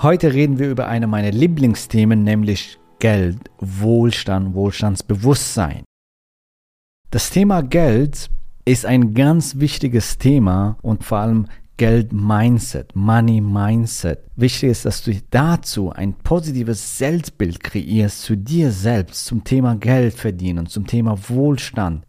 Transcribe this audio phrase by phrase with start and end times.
[0.00, 5.82] Heute reden wir über eine meiner Lieblingsthemen, nämlich Geld, Wohlstand, Wohlstandsbewusstsein.
[7.10, 8.30] Das Thema Geld
[8.64, 11.46] ist ein ganz wichtiges Thema und vor allem
[11.78, 14.20] Geld-Mindset, Money-Mindset.
[14.36, 20.14] Wichtig ist, dass du dazu ein positives Selbstbild kreierst zu dir selbst, zum Thema Geld
[20.14, 22.06] verdienen, zum Thema Wohlstand.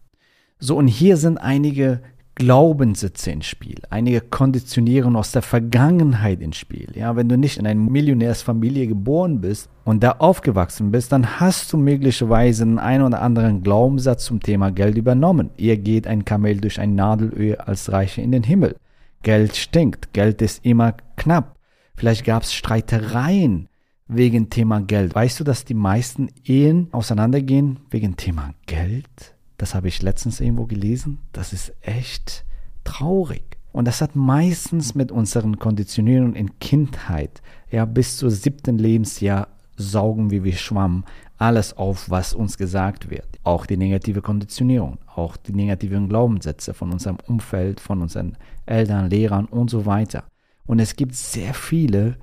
[0.60, 2.02] So, und hier sind einige
[2.40, 6.88] Glaubenssätze ins Spiel, einige Konditionierungen aus der Vergangenheit ins Spiel.
[6.94, 11.70] Ja, wenn du nicht in einer Millionärsfamilie geboren bist und da aufgewachsen bist, dann hast
[11.70, 15.50] du möglicherweise einen ein oder anderen Glaubenssatz zum Thema Geld übernommen.
[15.58, 18.74] Ihr geht ein Kamel durch ein Nadelöhr als Reiche in den Himmel.
[19.22, 21.58] Geld stinkt, Geld ist immer knapp.
[21.94, 23.68] Vielleicht gab es Streitereien
[24.08, 25.14] wegen Thema Geld.
[25.14, 29.34] Weißt du, dass die meisten Ehen auseinandergehen wegen Thema Geld?
[29.60, 31.18] Das habe ich letztens irgendwo gelesen.
[31.32, 32.46] Das ist echt
[32.82, 33.58] traurig.
[33.72, 40.30] Und das hat meistens mit unseren Konditionierungen in Kindheit, ja, bis zum siebten Lebensjahr saugen
[40.30, 41.04] wir wie Schwamm
[41.36, 43.28] alles auf, was uns gesagt wird.
[43.44, 49.44] Auch die negative Konditionierung, auch die negativen Glaubenssätze von unserem Umfeld, von unseren Eltern, Lehrern
[49.44, 50.24] und so weiter.
[50.64, 52.16] Und es gibt sehr viele,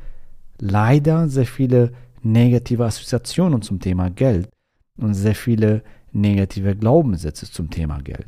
[0.58, 1.92] leider sehr viele
[2.24, 4.50] negative Assoziationen zum Thema Geld
[4.98, 8.28] und sehr viele negative Glaubenssätze zum Thema Geld.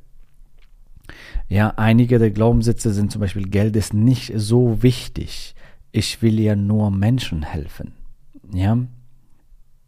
[1.48, 5.56] Ja, einige der Glaubenssätze sind zum Beispiel, Geld ist nicht so wichtig.
[5.92, 7.94] Ich will ja nur Menschen helfen.
[8.54, 8.78] Ja.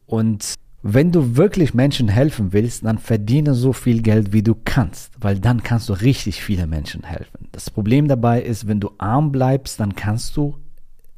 [0.07, 5.11] Und wenn du wirklich Menschen helfen willst, dann verdiene so viel Geld, wie du kannst,
[5.19, 7.49] weil dann kannst du richtig viele Menschen helfen.
[7.51, 10.57] Das Problem dabei ist, wenn du arm bleibst, dann kannst du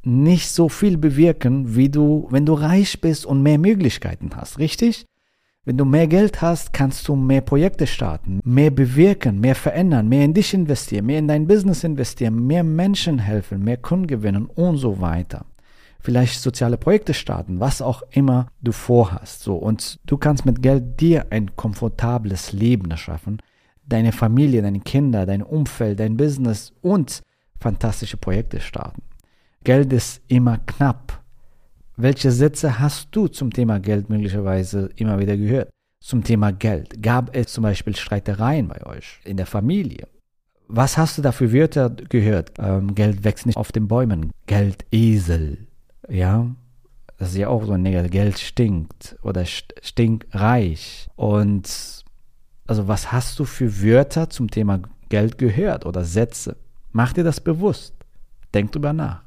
[0.02, 5.06] nicht so viel bewirken, wie du, wenn du reich bist und mehr Möglichkeiten hast, richtig?
[5.66, 10.26] Wenn du mehr Geld hast, kannst du mehr Projekte starten, mehr bewirken, mehr verändern, mehr
[10.26, 14.76] in dich investieren, mehr in dein Business investieren, mehr Menschen helfen, mehr Kunden gewinnen und
[14.76, 15.46] so weiter.
[16.00, 19.42] Vielleicht soziale Projekte starten, was auch immer du vorhast.
[19.42, 23.40] So und du kannst mit Geld dir ein komfortables Leben erschaffen,
[23.86, 27.22] deine Familie, deine Kinder, dein Umfeld, dein Business und
[27.58, 29.00] fantastische Projekte starten.
[29.64, 31.23] Geld ist immer knapp
[31.96, 35.70] welche Sätze hast du zum Thema Geld möglicherweise immer wieder gehört?
[36.00, 37.02] Zum Thema Geld.
[37.02, 40.08] Gab es zum Beispiel Streitereien bei euch in der Familie?
[40.66, 42.52] Was hast du da für Wörter gehört?
[42.58, 44.32] Ähm, Geld wächst nicht auf den Bäumen.
[44.46, 45.66] Geldesel.
[46.08, 46.50] Ja,
[47.16, 48.10] das ist ja auch so ein Negativ.
[48.10, 51.08] Geld stinkt oder stinkreich.
[51.16, 52.04] Und
[52.66, 54.80] also was hast du für Wörter zum Thema
[55.10, 56.56] Geld gehört oder Sätze?
[56.92, 57.94] Mach dir das bewusst.
[58.52, 59.23] Denk drüber nach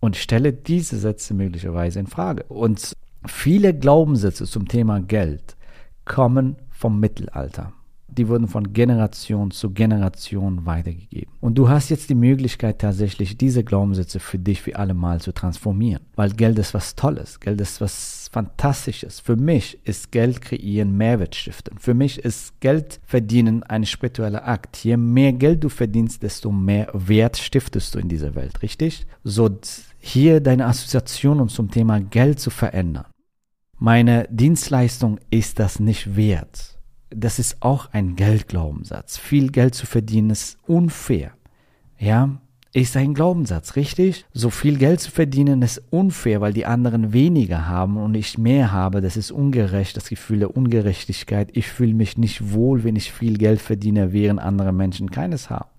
[0.00, 2.44] und stelle diese Sätze möglicherweise in Frage.
[2.44, 2.92] Und
[3.26, 5.56] viele Glaubenssätze zum Thema Geld
[6.04, 7.72] kommen vom Mittelalter
[8.08, 11.32] die wurden von Generation zu Generation weitergegeben.
[11.40, 15.32] Und du hast jetzt die Möglichkeit tatsächlich diese Glaubenssätze für dich für alle Mal zu
[15.32, 16.02] transformieren.
[16.14, 19.20] Weil Geld ist was Tolles, Geld ist was Fantastisches.
[19.20, 21.78] Für mich ist Geld kreieren Mehrwert stiften.
[21.78, 24.84] Für mich ist Geld verdienen ein spiritueller Akt.
[24.84, 29.06] Je mehr Geld du verdienst, desto mehr Wert stiftest du in dieser Welt, richtig?
[29.24, 29.48] So
[29.98, 33.06] hier deine Assoziationen zum Thema Geld zu verändern.
[33.78, 36.75] Meine Dienstleistung ist das nicht wert
[37.10, 39.16] das ist auch ein Geldglaubenssatz.
[39.18, 41.32] Viel Geld zu verdienen ist unfair.
[41.98, 42.40] Ja,
[42.72, 44.26] ist ein Glaubenssatz, richtig?
[44.34, 48.70] So viel Geld zu verdienen ist unfair, weil die anderen weniger haben und ich mehr
[48.70, 49.00] habe.
[49.00, 51.48] Das ist ungerecht, das Gefühl der Ungerechtigkeit.
[51.56, 55.70] Ich fühle mich nicht wohl, wenn ich viel Geld verdiene, während andere Menschen keines haben.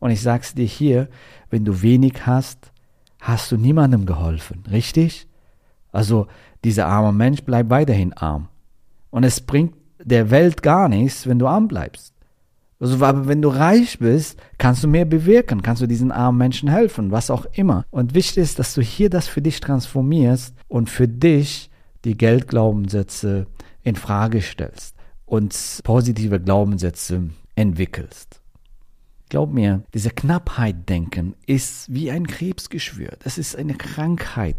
[0.00, 1.08] Und ich sag's dir hier,
[1.48, 2.72] wenn du wenig hast,
[3.20, 5.28] hast du niemandem geholfen, richtig?
[5.92, 6.26] Also
[6.64, 8.48] dieser arme Mensch bleibt weiterhin arm.
[9.10, 12.14] Und es bringt der Welt gar nichts, wenn du arm bleibst.
[12.78, 16.70] Also, aber wenn du reich bist, kannst du mehr bewirken, kannst du diesen armen Menschen
[16.70, 17.84] helfen, was auch immer.
[17.90, 21.70] Und wichtig ist, dass du hier das für dich transformierst und für dich
[22.06, 23.46] die Geldglaubenssätze
[23.82, 25.54] in Frage stellst und
[25.84, 28.40] positive Glaubenssätze entwickelst.
[29.28, 33.10] Glaub mir, diese Knappheit-Denken ist wie ein Krebsgeschwür.
[33.22, 34.56] Das ist eine Krankheit,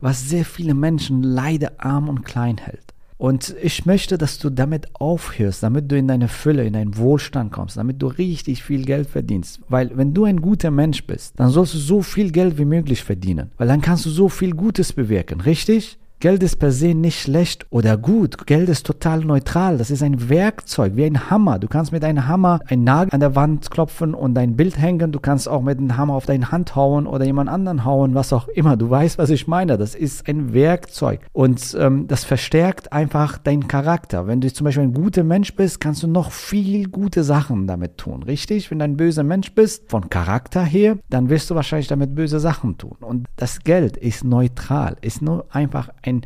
[0.00, 2.94] was sehr viele Menschen leider arm und klein hält.
[3.18, 7.50] Und ich möchte, dass du damit aufhörst, damit du in deine Fülle, in deinen Wohlstand
[7.50, 9.60] kommst, damit du richtig viel Geld verdienst.
[9.68, 13.02] Weil wenn du ein guter Mensch bist, dann sollst du so viel Geld wie möglich
[13.02, 13.52] verdienen.
[13.56, 15.98] Weil dann kannst du so viel Gutes bewirken, richtig?
[16.18, 18.46] Geld ist per se nicht schlecht oder gut.
[18.46, 19.76] Geld ist total neutral.
[19.76, 21.58] Das ist ein Werkzeug, wie ein Hammer.
[21.58, 25.12] Du kannst mit einem Hammer einen Nagel an der Wand klopfen und dein Bild hängen.
[25.12, 28.32] Du kannst auch mit einem Hammer auf deine Hand hauen oder jemand anderen hauen, was
[28.32, 28.78] auch immer.
[28.78, 29.76] Du weißt, was ich meine.
[29.76, 31.20] Das ist ein Werkzeug.
[31.34, 34.26] Und ähm, das verstärkt einfach deinen Charakter.
[34.26, 37.98] Wenn du zum Beispiel ein guter Mensch bist, kannst du noch viel gute Sachen damit
[37.98, 38.22] tun.
[38.22, 38.70] Richtig?
[38.70, 42.40] Wenn du ein böser Mensch bist, von Charakter her, dann wirst du wahrscheinlich damit böse
[42.40, 42.96] Sachen tun.
[43.00, 46.22] Und das Geld ist neutral, ist nur einfach eine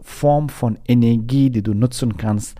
[0.00, 2.58] Form von Energie, die du nutzen kannst,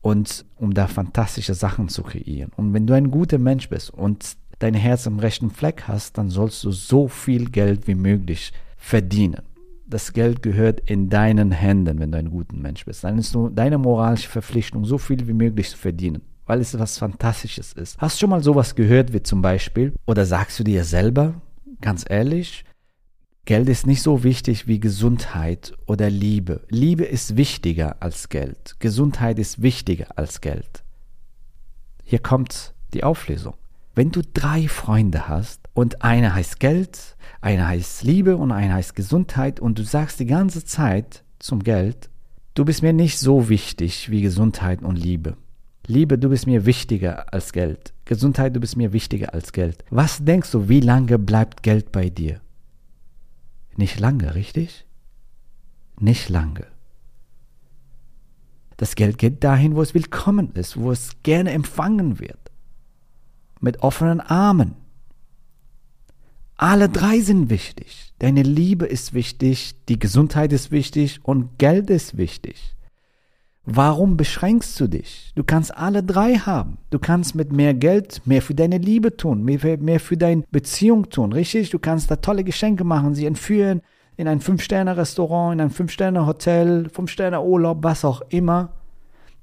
[0.00, 2.52] und um da fantastische Sachen zu kreieren.
[2.56, 6.30] Und wenn du ein guter Mensch bist und dein Herz am rechten Fleck hast, dann
[6.30, 9.42] sollst du so viel Geld wie möglich verdienen.
[9.86, 13.04] Das Geld gehört in deinen Händen, wenn du ein guter Mensch bist.
[13.04, 16.98] Dann ist nur deine moralische Verpflichtung, so viel wie möglich zu verdienen, weil es was
[16.98, 17.98] Fantastisches ist.
[17.98, 21.40] Hast du schon mal sowas gehört wie zum Beispiel, oder sagst du dir selber,
[21.80, 22.64] ganz ehrlich,
[23.48, 26.66] Geld ist nicht so wichtig wie Gesundheit oder Liebe.
[26.68, 28.76] Liebe ist wichtiger als Geld.
[28.78, 30.84] Gesundheit ist wichtiger als Geld.
[32.04, 33.54] Hier kommt die Auflösung.
[33.94, 38.94] Wenn du drei Freunde hast und einer heißt Geld, einer heißt Liebe und einer heißt
[38.94, 42.10] Gesundheit und du sagst die ganze Zeit zum Geld,
[42.52, 45.38] du bist mir nicht so wichtig wie Gesundheit und Liebe.
[45.86, 47.94] Liebe, du bist mir wichtiger als Geld.
[48.04, 49.86] Gesundheit, du bist mir wichtiger als Geld.
[49.88, 52.42] Was denkst du, wie lange bleibt Geld bei dir?
[53.78, 54.84] Nicht lange, richtig?
[56.00, 56.66] Nicht lange.
[58.76, 62.50] Das Geld geht dahin, wo es willkommen ist, wo es gerne empfangen wird.
[63.60, 64.74] Mit offenen Armen.
[66.56, 68.12] Alle drei sind wichtig.
[68.18, 72.74] Deine Liebe ist wichtig, die Gesundheit ist wichtig und Geld ist wichtig.
[73.70, 75.30] Warum beschränkst du dich?
[75.34, 76.78] Du kannst alle drei haben.
[76.88, 80.44] Du kannst mit mehr Geld mehr für deine Liebe tun, mehr für, mehr für deine
[80.50, 81.68] Beziehung tun, richtig?
[81.68, 83.82] Du kannst da tolle Geschenke machen, sie entführen
[84.16, 88.72] in ein Fünf-Sterne-Restaurant, in ein Fünf-Sterne-Hotel, Fünf-Sterne-Urlaub, was auch immer.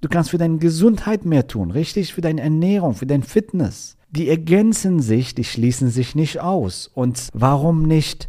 [0.01, 2.11] Du kannst für deine Gesundheit mehr tun, richtig?
[2.11, 3.95] Für deine Ernährung, für dein Fitness.
[4.09, 6.89] Die ergänzen sich, die schließen sich nicht aus.
[6.95, 8.27] Und warum nicht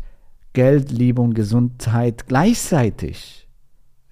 [0.52, 3.45] Geld, Liebe und Gesundheit gleichzeitig?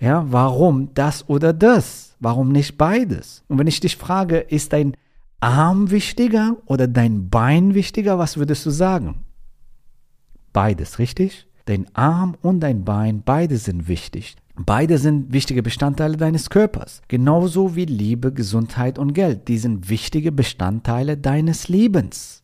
[0.04, 2.14] Ja, warum das oder das?
[2.20, 3.42] Warum nicht beides?
[3.48, 4.98] Und wenn ich dich frage, ist dein
[5.40, 9.24] Arm wichtiger oder dein Bein wichtiger, was würdest du sagen?
[10.52, 11.46] Beides, richtig?
[11.64, 14.36] Dein Arm und dein Bein, beide sind wichtig.
[14.56, 17.00] Beide sind wichtige Bestandteile deines Körpers.
[17.08, 19.48] Genauso wie Liebe, Gesundheit und Geld.
[19.48, 22.42] Die sind wichtige Bestandteile deines Lebens.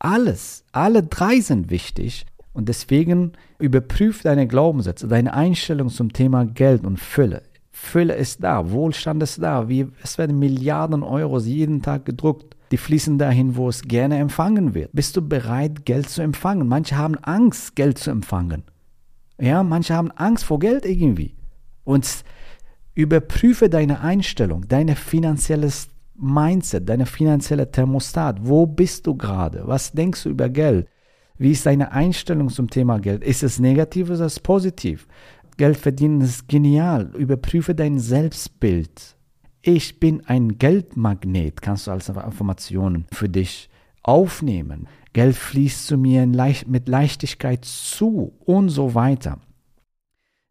[0.00, 6.84] Alles, alle drei sind wichtig und deswegen überprüf deine Glaubenssätze, deine Einstellung zum Thema Geld
[6.86, 7.42] und Fülle.
[7.72, 9.68] Fülle ist da, Wohlstand ist da.
[9.68, 12.56] Wie, es werden Milliarden Euro jeden Tag gedruckt.
[12.70, 14.90] Die fließen dahin, wo es gerne empfangen wird.
[14.92, 16.68] Bist du bereit, Geld zu empfangen?
[16.68, 18.62] Manche haben Angst, Geld zu empfangen.
[19.40, 21.34] Ja, manche haben Angst vor Geld irgendwie.
[21.82, 22.24] Und
[22.94, 28.38] überprüfe deine Einstellung, dein finanzielles Mindset, deine finanzielle Thermostat.
[28.40, 29.66] Wo bist du gerade?
[29.66, 30.88] Was denkst du über Geld?
[31.44, 33.22] Wie ist deine Einstellung zum Thema Geld?
[33.22, 35.06] Ist es negativ oder ist es positiv?
[35.58, 37.10] Geld verdienen ist genial.
[37.18, 39.14] Überprüfe dein Selbstbild.
[39.60, 43.68] Ich bin ein Geldmagnet, kannst du als Informationen für dich
[44.02, 44.88] aufnehmen.
[45.12, 49.38] Geld fließt zu mir mit Leichtigkeit zu und so weiter.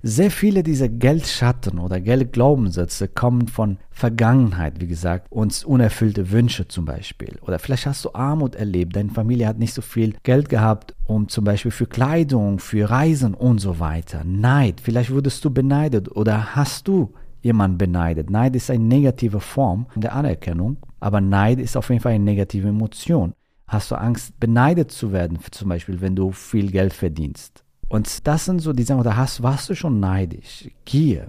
[0.06, 6.84] Sehr viele dieser Geldschatten oder Geldglaubenssätze kommen von Vergangenheit, wie gesagt, und unerfüllte Wünsche zum
[6.84, 7.40] Beispiel.
[7.42, 11.30] Oder vielleicht hast du Armut erlebt, deine Familie hat nicht so viel Geld gehabt, um
[11.30, 14.26] zum Beispiel für Kleidung, für Reisen und so weiter.
[14.26, 18.30] Neid, vielleicht wurdest du beneidet oder hast du jemanden beneidet.
[18.30, 22.68] Neid ist eine negative Form der Anerkennung, aber Neid ist auf jeden Fall eine negative
[22.68, 23.36] Emotion.
[23.68, 27.63] Hast du Angst, beneidet zu werden, zum Beispiel, wenn du viel Geld verdienst?
[27.94, 31.28] Und das sind so die Sachen, da hast, warst du schon neidisch, Gier,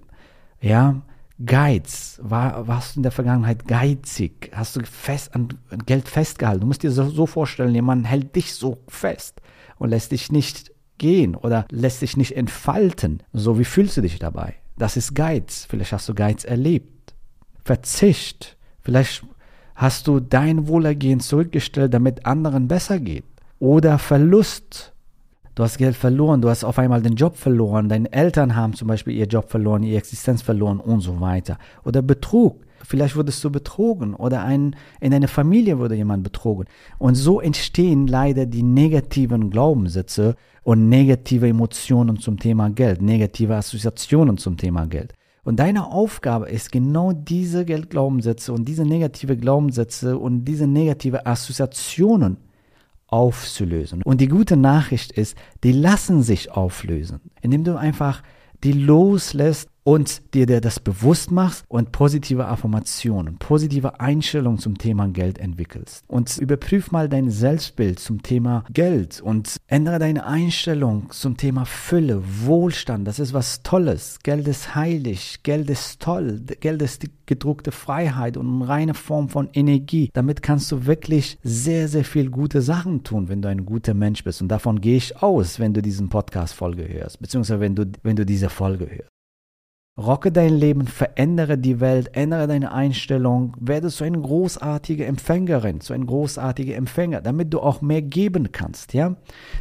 [0.62, 1.02] ja,
[1.44, 5.48] Geiz, war, warst du in der Vergangenheit geizig, hast du fest an
[5.84, 6.62] Geld festgehalten.
[6.62, 9.42] Du musst dir so, so vorstellen, jemand hält dich so fest
[9.76, 13.22] und lässt dich nicht gehen oder lässt dich nicht entfalten.
[13.34, 14.54] So, wie fühlst du dich dabei?
[14.78, 15.66] Das ist Geiz.
[15.68, 17.14] Vielleicht hast du Geiz erlebt.
[17.62, 18.56] Verzicht.
[18.80, 19.22] Vielleicht
[19.74, 23.26] hast du dein Wohlergehen zurückgestellt, damit anderen besser geht.
[23.58, 24.93] Oder Verlust
[25.54, 28.88] Du hast Geld verloren, du hast auf einmal den Job verloren, deine Eltern haben zum
[28.88, 31.58] Beispiel ihr Job verloren, ihre Existenz verloren und so weiter.
[31.84, 32.64] Oder Betrug.
[32.82, 36.66] Vielleicht wurdest du betrogen oder ein, in deiner Familie wurde jemand betrogen.
[36.98, 40.34] Und so entstehen leider die negativen Glaubenssätze
[40.64, 45.14] und negative Emotionen zum Thema Geld, negative Assoziationen zum Thema Geld.
[45.44, 52.38] Und deine Aufgabe ist genau diese Geldglaubenssätze und diese negative Glaubenssätze und diese negative Assoziationen
[53.14, 54.02] aufzulösen.
[54.02, 58.24] Und die gute Nachricht ist, die lassen sich auflösen, indem du einfach
[58.64, 65.38] die loslässt und dir das bewusst machst und positive Affirmationen, positive Einstellungen zum Thema Geld
[65.38, 66.02] entwickelst.
[66.08, 72.22] Und überprüf mal dein Selbstbild zum Thema Geld und ändere deine Einstellung zum Thema Fülle,
[72.44, 73.06] Wohlstand.
[73.06, 74.18] Das ist was Tolles.
[74.22, 79.28] Geld ist heilig, Geld ist toll, Geld ist die gedruckte Freiheit und eine reine Form
[79.28, 80.10] von Energie.
[80.12, 84.24] Damit kannst du wirklich sehr, sehr viel gute Sachen tun, wenn du ein guter Mensch
[84.24, 84.42] bist.
[84.42, 88.26] Und davon gehe ich aus, wenn du diesen Podcast-Folge hörst, beziehungsweise wenn du, wenn du
[88.26, 89.13] diese Folge hörst.
[89.96, 95.92] Rocke dein Leben, verändere die Welt, ändere deine Einstellung, werde zu einer großartigen Empfängerin, zu
[95.92, 99.14] einem großartigen Empfänger, damit du auch mehr geben kannst, ja?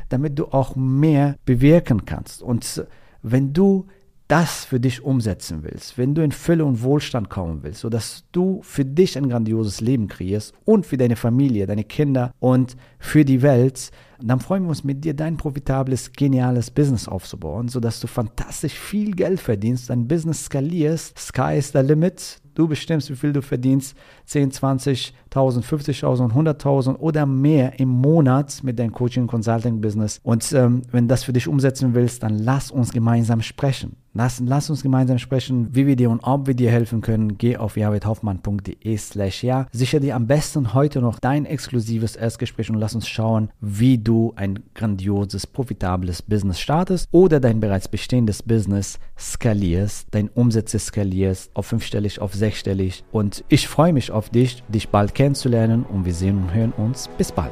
[0.10, 2.42] Damit du auch mehr bewirken kannst.
[2.42, 2.84] Und
[3.22, 3.86] wenn du
[4.34, 8.62] das für dich umsetzen willst, wenn du in Fülle und Wohlstand kommen willst, sodass du
[8.64, 13.44] für dich ein grandioses Leben kreierst und für deine Familie, deine Kinder und für die
[13.44, 18.74] Welt, dann freuen wir uns mit dir, dein profitables, geniales Business aufzubauen, sodass du fantastisch
[18.74, 21.16] viel Geld verdienst, dein Business skalierst.
[21.20, 22.42] Sky is the limit.
[22.56, 23.96] Du bestimmst, wie viel du verdienst.
[24.26, 30.20] 10, 20.000, 50.000, 100.000 oder mehr im Monat mit deinem Coaching Consulting Business.
[30.24, 33.98] Und ähm, wenn das für dich umsetzen willst, dann lass uns gemeinsam sprechen.
[34.16, 37.40] Lass, lass uns gemeinsam sprechen, wie wir dir und ob wir dir helfen können.
[37.40, 39.66] Geh auf javidhoffmann.de slash ja.
[39.72, 44.34] Sicher dir am besten heute noch dein exklusives Erstgespräch und lass uns schauen, wie du
[44.36, 51.66] ein grandioses, profitables Business startest oder dein bereits bestehendes Business skalierst, dein Umsätze skalierst auf
[51.66, 53.04] fünfstellig, auf sechsstellig.
[53.12, 57.10] Und ich freue mich auf dich, dich bald kennenzulernen und wir sehen und hören uns.
[57.18, 57.52] Bis bald.